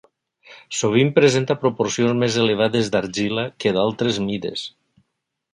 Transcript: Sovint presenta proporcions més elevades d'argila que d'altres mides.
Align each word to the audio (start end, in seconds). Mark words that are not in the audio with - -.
Sovint 0.77 1.11
presenta 1.17 1.57
proporcions 1.65 2.17
més 2.23 2.39
elevades 2.45 2.91
d'argila 2.97 3.47
que 3.65 3.75
d'altres 3.79 4.23
mides. 4.31 4.69